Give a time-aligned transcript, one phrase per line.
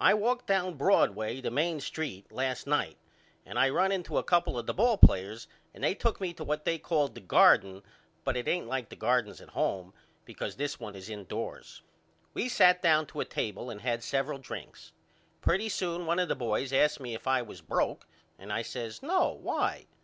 [0.00, 2.96] I walked down Broadway the Main Street last night
[3.44, 6.44] and I run into a couple of the ball players and they took me to
[6.44, 7.82] what they call the Garden
[8.24, 9.92] but it ain't like the gardens at home
[10.24, 11.82] because this one is indoors.
[12.32, 14.92] We sat down to a table and had several drinks.
[15.40, 18.06] Pretty soon one of the boys asked me if I was broke
[18.38, 19.86] and I says No, why?